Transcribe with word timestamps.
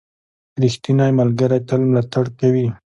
•ریښتینی 0.63 1.11
ملګری 1.19 1.59
تل 1.67 1.81
ملاتړ 1.89 2.25
کوي. 2.39 2.67